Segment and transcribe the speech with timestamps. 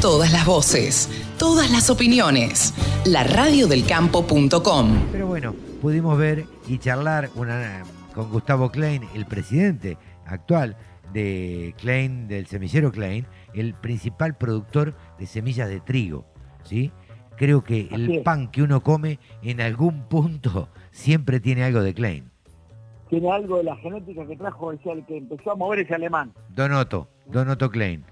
[0.00, 2.72] Todas las voces, todas las opiniones.
[3.04, 4.98] La radiodelcampo.com.
[5.12, 7.82] Pero bueno, pudimos ver y charlar una,
[8.14, 10.78] con Gustavo Klein, el presidente actual
[11.12, 16.24] de Klein, del semillero Klein, el principal productor de semillas de trigo.
[16.62, 16.92] ¿sí?
[17.36, 22.30] Creo que el pan que uno come en algún punto siempre tiene algo de Klein.
[23.10, 26.32] Tiene algo de la genética que trajo el que empezó a mover ese alemán.
[26.48, 28.02] Donoto, Donoto Klein.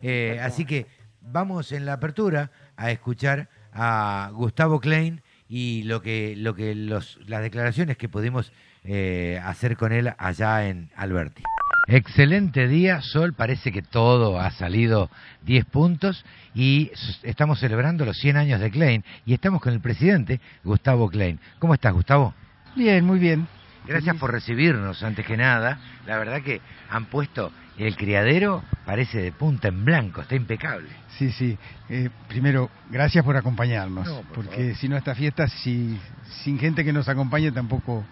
[0.00, 0.86] Eh, así que
[1.30, 7.18] vamos en la apertura a escuchar a Gustavo Klein y lo que, lo que los,
[7.26, 8.52] las declaraciones que pudimos
[8.84, 11.42] eh, hacer con él allá en Alberti.
[11.86, 15.10] Excelente día, Sol, parece que todo ha salido
[15.42, 16.24] 10 puntos
[16.54, 16.90] y
[17.22, 21.40] estamos celebrando los 100 años de Klein y estamos con el presidente, Gustavo Klein.
[21.58, 22.34] ¿Cómo estás, Gustavo?
[22.76, 23.48] Bien, muy bien.
[23.88, 25.78] Gracias por recibirnos, antes que nada.
[26.06, 26.60] La verdad que
[26.90, 30.88] han puesto el criadero, parece de punta en blanco, está impecable.
[31.16, 31.56] Sí, sí.
[31.88, 35.98] Eh, primero, gracias por acompañarnos, No, por porque si no estas fiestas, si,
[36.44, 38.04] sin gente que nos acompañe tampoco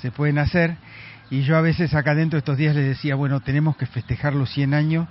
[0.00, 0.76] se pueden hacer.
[1.28, 4.48] Y yo a veces acá dentro estos días les decía, bueno, tenemos que festejar los
[4.50, 5.08] 100 años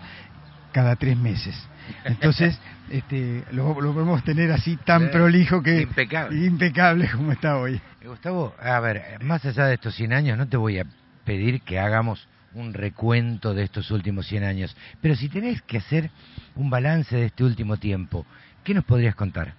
[0.76, 1.56] cada tres meses.
[2.04, 2.60] Entonces,
[2.90, 6.46] este, lo, lo podemos tener así tan prolijo que impecable.
[6.46, 7.80] impecable como está hoy.
[8.04, 10.86] Gustavo, a ver, más allá de estos 100 años, no te voy a
[11.24, 16.12] pedir que hagamos un recuento de estos últimos 100 años, pero si tenés que hacer
[16.56, 18.26] un balance de este último tiempo,
[18.66, 19.54] ¿qué nos podrías contar?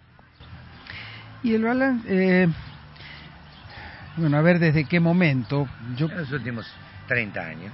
[1.43, 2.49] Y el balance, eh,
[4.19, 5.67] bueno, a ver desde qué momento.
[5.97, 6.71] Yo En los últimos
[7.09, 7.73] 30 años.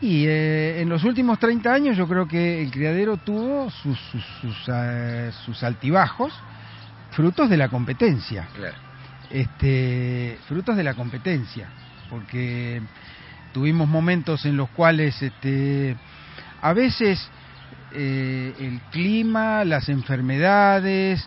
[0.00, 4.24] Y eh, en los últimos 30 años yo creo que el criadero tuvo sus, sus,
[4.40, 6.32] sus, eh, sus altibajos,
[7.10, 8.76] frutos de la competencia, Claro.
[9.30, 11.68] este, frutos de la competencia,
[12.10, 12.80] porque
[13.52, 15.96] tuvimos momentos en los cuales este,
[16.62, 17.28] a veces
[17.92, 21.26] eh, el clima, las enfermedades,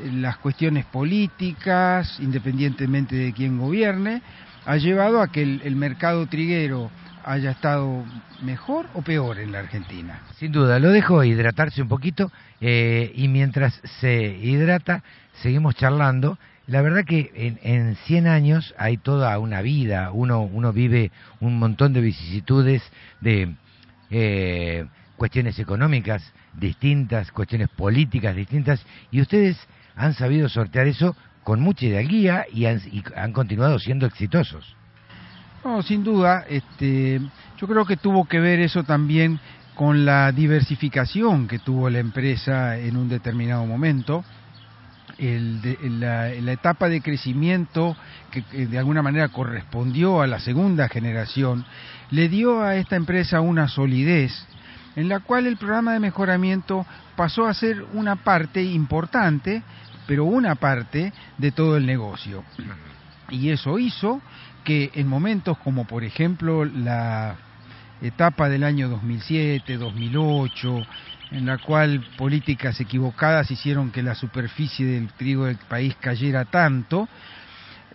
[0.00, 4.22] eh, las cuestiones políticas, independientemente de quién gobierne,
[4.64, 6.90] ha llevado a que el, mercado triguero
[7.24, 8.04] haya estado
[8.42, 10.22] mejor o peor en la Argentina.
[10.38, 12.30] Sin duda, lo dejo hidratarse un poquito
[12.60, 15.02] eh, y mientras se hidrata,
[15.34, 16.38] seguimos charlando.
[16.66, 21.58] La verdad que en, en 100 años hay toda una vida, uno, uno vive un
[21.58, 22.82] montón de vicisitudes,
[23.20, 23.54] de
[24.10, 24.86] eh,
[25.16, 26.22] cuestiones económicas
[26.54, 29.56] distintas, cuestiones políticas distintas, y ustedes
[29.96, 34.76] han sabido sortear eso con mucha hidalguía y han, y han continuado siendo exitosos.
[35.64, 37.20] No, sin duda, este,
[37.56, 39.38] yo creo que tuvo que ver eso también
[39.74, 44.24] con la diversificación que tuvo la empresa en un determinado momento.
[45.18, 47.96] El de- la, etapa de crecimiento
[48.30, 51.64] que, que de alguna manera correspondió a la segunda generación
[52.10, 54.32] le dio a esta empresa una solidez
[54.96, 56.86] en la cual el programa de mejoramiento
[57.16, 59.62] pasó a ser una parte importante,
[60.06, 62.44] pero una parte de todo el negocio.
[63.30, 64.20] Y eso hizo
[64.64, 67.36] que en momentos como por ejemplo la
[68.00, 70.86] etapa del año 2007, 2008,
[71.32, 77.08] en la cual políticas equivocadas hicieron que la superficie del trigo del país cayera tanto,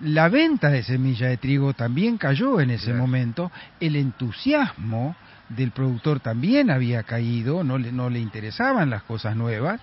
[0.01, 2.99] la venta de semilla de trigo también cayó en ese Claro.
[2.99, 5.15] momento, el entusiasmo
[5.49, 9.79] del productor también había caído, no le, no le interesaban las cosas nuevas,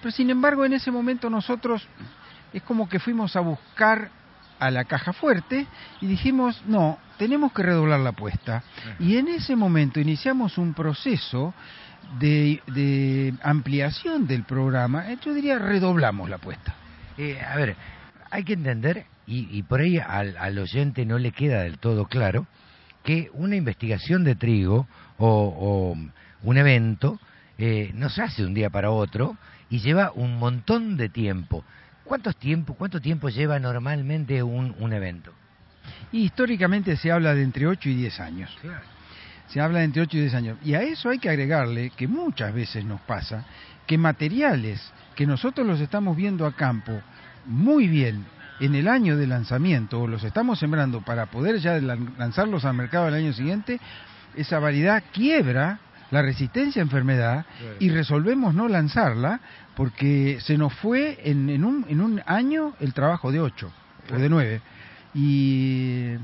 [0.00, 1.86] pero sin embargo en ese momento nosotros
[2.52, 4.10] es como que fuimos a buscar
[4.58, 5.66] a la caja fuerte
[6.00, 8.62] y dijimos, no, tenemos que redoblar la apuesta.
[8.98, 11.52] Y en ese momento iniciamos un proceso
[12.18, 16.74] de, de ampliación del programa, eh, yo diría redoblamos la apuesta.
[17.18, 17.76] Eh, a ver,
[18.30, 22.06] hay que entender, y, y por ahí al, al oyente no le queda del todo
[22.06, 22.46] claro,
[23.02, 24.86] que una investigación de trigo
[25.18, 25.96] o, o
[26.42, 27.18] un evento
[27.58, 29.36] eh, no se hace de un día para otro
[29.70, 31.64] y lleva un montón de tiempo.
[32.04, 35.32] ¿Cuántos tiempo, ¿Cuánto tiempo lleva normalmente un, un evento?
[36.12, 38.50] Y históricamente se habla de entre 8 y 10 años.
[39.48, 40.58] Se habla de entre 8 y 10 años.
[40.64, 43.44] Y a eso hay que agregarle que muchas veces nos pasa
[43.86, 44.80] que materiales
[45.14, 46.92] que nosotros los estamos viendo a campo
[47.46, 48.24] muy bien
[48.60, 52.74] en el año de lanzamiento o los estamos sembrando para poder ya lan- lanzarlos al
[52.74, 53.80] mercado el año siguiente,
[54.36, 55.78] esa variedad quiebra
[56.10, 57.46] la resistencia a enfermedad
[57.80, 59.40] y resolvemos no lanzarla
[59.76, 63.72] porque se nos fue en, en, un, en un año el trabajo de 8
[64.12, 64.60] o de 9.
[65.14, 66.14] Y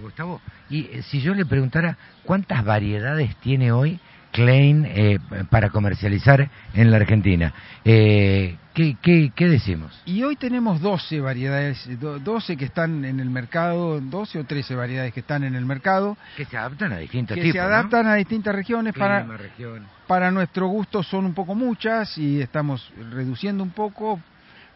[0.00, 4.00] Gustavo, y eh, si yo le preguntara cuántas variedades tiene hoy
[4.32, 5.18] Klein eh,
[5.50, 7.52] para comercializar en la Argentina.
[7.84, 10.00] Eh, ¿qué, qué, qué decimos?
[10.04, 14.74] Y hoy tenemos 12 variedades, do- 12 que están en el mercado, 12 o 13
[14.74, 17.64] variedades que están en el mercado, Que se adaptan a distintos que tipos, se ¿no?
[17.64, 19.84] adaptan a distintas regiones para, región.
[20.06, 24.20] para nuestro gusto son un poco muchas y estamos reduciendo un poco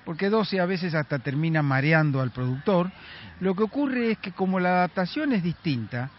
[0.05, 2.91] porque 12 a veces hasta termina mareando al productor.
[3.41, 6.11] Lo que ocurre es que como la adaptación es distinta,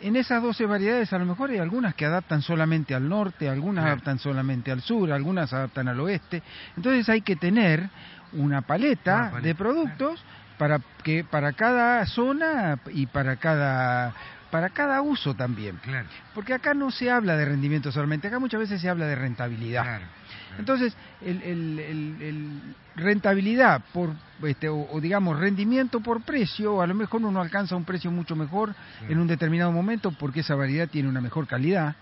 [0.00, 3.82] en esas 12 variedades a lo mejor hay algunas que adaptan solamente al norte, algunas
[3.82, 3.92] Claro.
[3.94, 6.42] adaptan solamente al sur, algunas adaptan al oeste.
[6.76, 7.90] Entonces hay que tener
[8.32, 10.24] una paleta, Una paleta, de productos
[10.56, 14.14] para que para cada zona y para cada
[14.50, 15.78] para cada uso también.
[15.78, 19.14] Claro, Porque acá no se habla de rendimiento solamente, acá muchas veces se habla de
[19.14, 20.02] rentabilidad.
[20.58, 22.60] Entonces, el, el- el- el
[22.96, 24.10] rentabilidad por,
[24.44, 28.36] este, o, o digamos rendimiento por precio, a lo mejor uno alcanza un precio mucho
[28.36, 28.74] mejor
[29.08, 31.94] en un determinado momento porque esa variedad tiene una mejor calidad.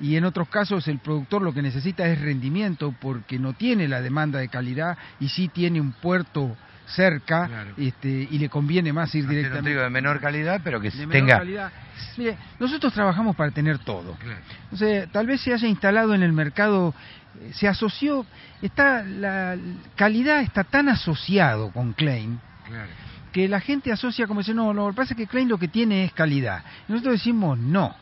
[0.00, 4.00] Y en otros casos el productor lo que necesita es rendimiento porque no tiene la
[4.02, 6.56] demanda de calidad y sí tiene un puerto
[6.86, 7.70] cerca Claro.
[7.76, 9.70] este, y le conviene más ir un directamente.
[9.70, 11.38] trigo de menor calidad, pero que de menor tenga...
[11.38, 11.72] calidad.
[12.16, 14.14] Mire, nosotros trabajamos para tener todo.
[14.16, 14.38] Claro.
[14.72, 16.94] O sea, tal vez se haya instalado en el mercado,
[17.40, 18.26] eh, se asoció,
[18.62, 19.56] está la
[19.96, 22.90] calidad está tan asociado con Klein Claro.
[23.32, 25.58] que la gente asocia como dice, no, no, lo que pasa es que Klein lo
[25.58, 26.62] que tiene es calidad.
[26.88, 27.94] Y nosotros decimos, no.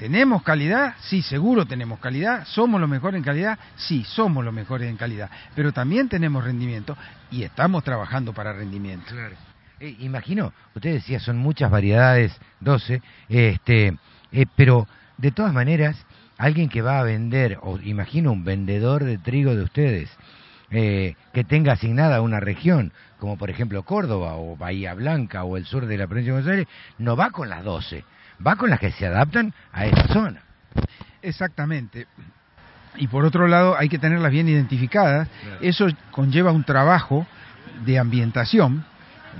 [0.00, 0.94] ¿Tenemos calidad?
[1.02, 2.46] Sí, seguro tenemos calidad.
[2.46, 3.58] ¿Somos los mejores en calidad?
[3.76, 5.30] Sí, somos los mejores en calidad.
[5.54, 6.96] Pero también tenemos rendimiento
[7.30, 9.12] y estamos trabajando para rendimiento.
[9.78, 13.98] Eh, imagino, usted decía, son muchas variedades, 12, este,
[14.32, 14.88] eh, pero
[15.18, 16.02] de todas maneras,
[16.38, 20.08] alguien que va a vender, o imagino un vendedor de trigo de ustedes,
[20.70, 25.66] eh, que tenga asignada una región, como por ejemplo Córdoba o Bahía Blanca o el
[25.66, 28.02] sur de la provincia de Buenos Aires, no va con las 12,
[28.46, 30.40] va con las que se adaptan a esa zona.
[31.22, 32.06] Exactamente.
[32.96, 35.28] Y por otro lado, hay que tenerlas bien identificadas.
[35.42, 35.58] Claro.
[35.60, 37.26] Eso conlleva un trabajo
[37.84, 38.84] de ambientación,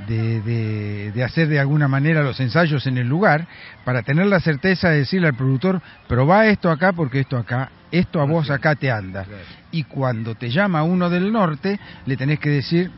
[0.06, 3.46] de, de- de hacer de alguna manera los ensayos en el lugar,
[3.84, 8.20] para tener la certeza de decirle al productor, probá esto acá porque esto acá, esto
[8.20, 9.24] a vos acá te anda.
[9.24, 9.42] Claro.
[9.72, 12.90] Y cuando te llama uno del norte, le tenés que decir,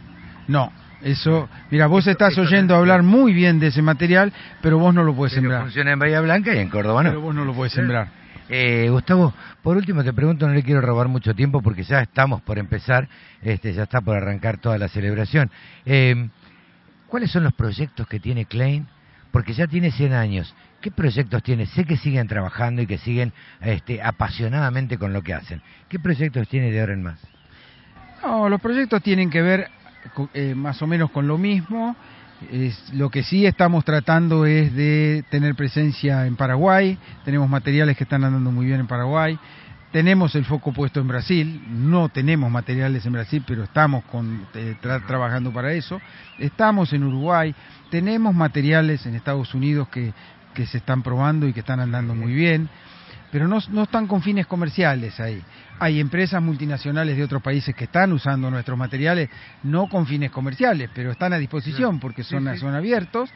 [0.49, 0.71] no.
[1.03, 5.15] Eso, mira, vos estás oyendo hablar muy bien de ese material, pero vos no lo
[5.15, 5.63] puedes Pero sembrar.
[5.63, 7.11] funciona en Bahía Blanca y en Córdoba no.
[7.11, 8.09] Pero vos no lo puedes sembrar.
[8.49, 9.33] Eh, Gustavo,
[9.63, 13.09] por último te pregunto, no le quiero robar mucho tiempo porque ya estamos por empezar,
[13.41, 15.51] este, ya está por arrancar toda la celebración.
[15.87, 16.29] Eh,
[17.09, 18.87] ¿Cuáles son los proyectos que tiene Klein?
[19.31, 20.55] Porque ya tiene 100 años.
[20.81, 21.67] ¿Qué proyectos tiene?
[21.67, 25.63] Sé que siguen trabajando y que siguen este, apasionadamente con lo que hacen.
[25.89, 27.19] ¿Qué proyectos tiene de ahora en más?
[28.23, 29.69] No, los proyectos tienen que ver
[30.35, 31.97] eh, más o menos con lo mismo.
[32.51, 36.99] Es, lo que sí estamos tratando es de tener presencia en Paraguay.
[37.25, 39.39] Tenemos materiales que están andando muy bien en Paraguay.
[39.93, 41.63] Tenemos el foco puesto en Brasil.
[41.69, 46.01] No tenemos materiales en Brasil, pero estamos con, eh, tra- trabajando para eso.
[46.39, 47.55] Estamos en Uruguay.
[47.91, 50.13] Tenemos materiales en Estados Unidos que,
[50.55, 52.69] que se están probando y que están andando muy bien
[53.33, 55.43] pero no, no están con fines comerciales ahí.
[55.81, 59.31] Hay empresas multinacionales de otros países que están usando nuestros materiales,
[59.63, 62.59] no con fines comerciales, pero están a disposición porque son, Sí, sí.
[62.59, 63.31] son abiertos.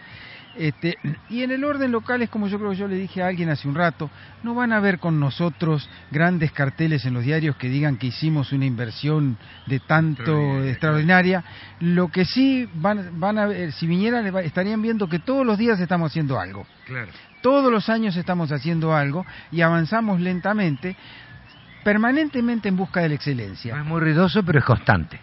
[0.58, 0.96] Este,
[1.28, 3.50] y en el orden local es como yo creo que yo le dije a alguien
[3.50, 4.10] hace un rato,
[4.42, 8.52] no van a ver con nosotros grandes carteles en los diarios que digan que hicimos
[8.52, 9.36] una inversión
[9.66, 11.44] de tanto Extraordinaria.
[11.80, 15.78] Lo que sí van, van a ver, si vinieran estarían viendo que todos los días
[15.78, 16.66] estamos haciendo algo.
[16.86, 17.12] Claro.
[17.42, 20.96] Todos los años estamos haciendo algo y avanzamos lentamente,
[21.84, 23.76] permanentemente en busca de la No excelencia.
[23.78, 25.20] es muy ruidoso, pero es constante.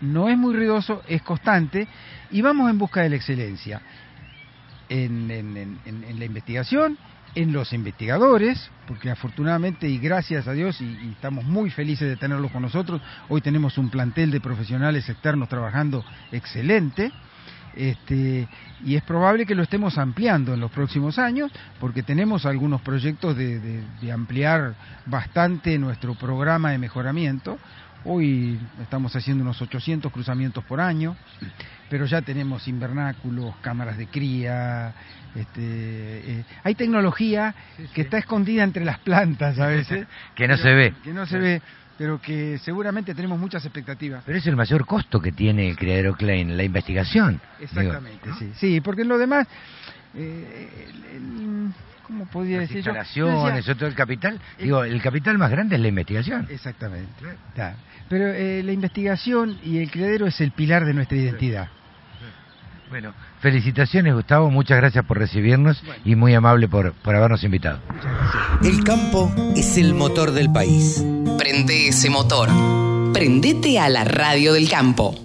[0.00, 1.86] No es muy ruidoso, es constante
[2.30, 3.80] y vamos en busca de la excelencia
[5.02, 6.96] en, en- en- la investigación,
[7.34, 12.52] en los investigadores, porque afortunadamente y gracias a Dios, y, estamos muy felices de tenerlos
[12.52, 17.10] con nosotros, hoy tenemos un plantel de profesionales externos trabajando excelente,
[17.76, 18.46] este,
[18.84, 23.36] y es probable que lo estemos ampliando en los próximos años, porque tenemos algunos proyectos
[23.36, 24.74] de ampliar
[25.06, 27.58] bastante nuestro programa de mejoramiento.
[28.06, 31.16] Hoy estamos haciendo unos 800 cruzamientos por año,
[31.88, 34.92] pero ya tenemos invernáculos, cámaras de cría,
[35.34, 37.54] este, eh, hay tecnología
[37.94, 40.06] que está escondida entre las plantas a veces.
[40.34, 40.94] Que no pero- se ve.
[41.02, 41.62] Que no se ve,
[41.96, 44.22] pero que seguramente tenemos muchas expectativas.
[44.26, 47.40] Pero es el mayor costo que tiene el criadero Klein, la investigación.
[47.58, 48.52] Exactamente, Digo, sí.
[48.56, 49.46] Sí, porque en lo demás,
[50.16, 51.72] eh, el- el-
[52.06, 52.90] ¿cómo podría Las decir yo?
[52.90, 54.40] instalaciones, Decía- todo el capital.
[54.58, 56.46] Digo, el capital más grande es la investigación.
[56.50, 57.08] Exactamente.
[57.48, 57.76] Está.
[58.08, 61.68] Pero eh, la investigación y el criadero es el pilar de nuestra identidad.
[62.90, 67.80] Bueno, felicitaciones Gustavo, muchas gracias por recibirnos y muy amable por, por habernos invitado.
[68.62, 71.02] El campo es el motor del país.
[71.38, 72.50] Prende ese motor.
[73.12, 75.18] Prendete a la radio del campo.